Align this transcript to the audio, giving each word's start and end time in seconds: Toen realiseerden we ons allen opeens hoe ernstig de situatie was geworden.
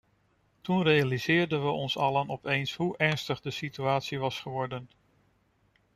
Toen 0.61 0.81
realiseerden 0.83 1.61
we 1.63 1.67
ons 1.69 1.97
allen 1.97 2.29
opeens 2.29 2.75
hoe 2.75 2.97
ernstig 2.97 3.41
de 3.41 3.51
situatie 3.51 4.19
was 4.19 4.39
geworden. 4.39 4.89